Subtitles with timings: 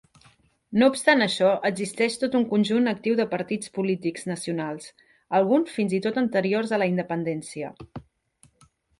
[0.83, 4.87] No obstant això, existeix tot un conjunt actiu de partits polítics nacionals,
[5.41, 7.71] alguns fins i tot anteriors a la independència.